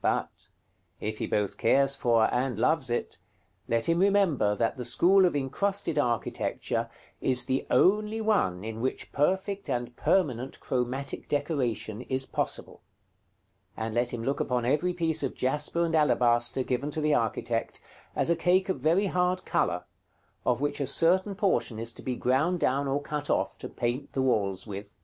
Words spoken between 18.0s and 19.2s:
as a cake of very